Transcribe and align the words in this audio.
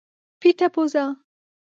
پیته 0.39 0.67
پزه 0.73 1.03